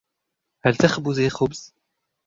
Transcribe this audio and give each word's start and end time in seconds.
هل 0.63 0.75
تخبزي 0.75 1.29
خبز؟ 1.29 1.73